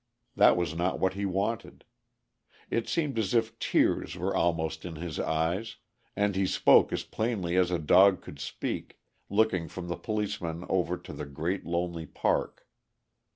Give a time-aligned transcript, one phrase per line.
[0.35, 1.85] That was not what he wanted.
[2.71, 5.75] It seemed as if tears were almost in his eyes,
[6.15, 8.97] and he spoke as plainly as a dog could speak,
[9.29, 12.65] looking from the policeman over to the great lonely park.